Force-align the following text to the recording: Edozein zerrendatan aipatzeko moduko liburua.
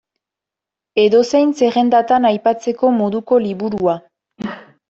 Edozein 1.03 1.51
zerrendatan 1.61 2.27
aipatzeko 2.31 2.91
moduko 3.03 3.41
liburua. 3.45 3.99